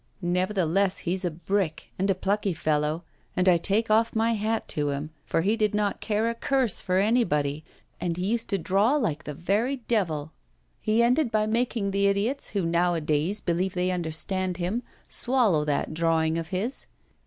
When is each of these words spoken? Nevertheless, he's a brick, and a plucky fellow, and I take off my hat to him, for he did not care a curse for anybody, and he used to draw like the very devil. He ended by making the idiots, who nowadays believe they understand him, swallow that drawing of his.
Nevertheless, 0.23 0.97
he's 0.97 1.23
a 1.23 1.29
brick, 1.29 1.91
and 1.99 2.09
a 2.09 2.15
plucky 2.15 2.55
fellow, 2.55 3.03
and 3.37 3.47
I 3.47 3.57
take 3.57 3.91
off 3.91 4.15
my 4.15 4.31
hat 4.33 4.67
to 4.69 4.89
him, 4.89 5.11
for 5.27 5.41
he 5.41 5.55
did 5.55 5.75
not 5.75 6.01
care 6.01 6.27
a 6.27 6.33
curse 6.33 6.81
for 6.81 6.97
anybody, 6.97 7.63
and 7.99 8.17
he 8.17 8.25
used 8.25 8.47
to 8.47 8.57
draw 8.57 8.95
like 8.95 9.25
the 9.25 9.35
very 9.35 9.75
devil. 9.87 10.31
He 10.79 11.03
ended 11.03 11.29
by 11.29 11.45
making 11.45 11.91
the 11.91 12.07
idiots, 12.07 12.47
who 12.47 12.65
nowadays 12.65 13.41
believe 13.41 13.75
they 13.75 13.91
understand 13.91 14.57
him, 14.57 14.81
swallow 15.07 15.63
that 15.65 15.93
drawing 15.93 16.39
of 16.39 16.47
his. 16.47 16.87